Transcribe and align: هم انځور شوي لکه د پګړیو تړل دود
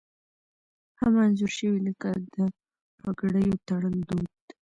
هم 0.99 1.13
انځور 1.23 1.51
شوي 1.59 1.79
لکه 1.87 2.09
د 2.33 2.35
پګړیو 3.03 3.55
تړل 3.67 3.95
دود 4.07 4.27